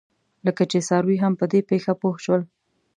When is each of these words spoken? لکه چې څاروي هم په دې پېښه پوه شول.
لکه 0.45 0.63
چې 0.71 0.77
څاروي 0.87 1.17
هم 1.23 1.33
په 1.39 1.45
دې 1.51 1.59
پېښه 1.69 1.91
پوه 2.01 2.17
شول. 2.23 2.41